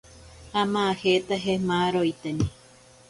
Amajetaje 0.61 1.53
maaroiteni. 1.67 2.45